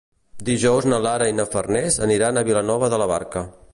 [0.45, 3.45] Dijous na Lara i na Farners aniran a Vilanova de la Barca.